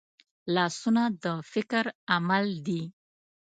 لاسونه 0.55 1.03
د 1.23 1.25
فکر 1.51 1.85
عمل 2.13 2.45
دي 2.67 2.81